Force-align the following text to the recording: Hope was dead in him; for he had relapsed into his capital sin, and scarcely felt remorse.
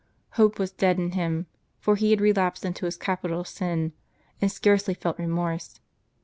Hope 0.31 0.57
was 0.57 0.71
dead 0.71 0.97
in 0.97 1.11
him; 1.11 1.45
for 1.79 1.95
he 1.95 2.09
had 2.09 2.21
relapsed 2.21 2.65
into 2.65 2.87
his 2.87 2.97
capital 2.97 3.43
sin, 3.43 3.93
and 4.41 4.51
scarcely 4.51 4.95
felt 4.95 5.19
remorse. 5.19 5.79